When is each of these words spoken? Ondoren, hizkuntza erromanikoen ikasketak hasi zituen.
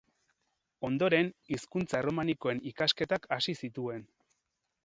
Ondoren, 0.89 1.29
hizkuntza 1.55 1.99
erromanikoen 2.01 2.65
ikasketak 2.73 3.29
hasi 3.37 3.59
zituen. 3.65 4.07